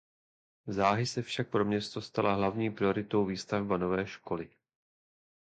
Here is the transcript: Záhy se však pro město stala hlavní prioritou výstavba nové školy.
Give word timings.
Záhy 0.67 1.05
se 1.05 1.21
však 1.21 1.49
pro 1.49 1.65
město 1.65 2.01
stala 2.01 2.33
hlavní 2.35 2.69
prioritou 2.71 3.25
výstavba 3.25 3.77
nové 3.77 4.07
školy. 4.07 4.49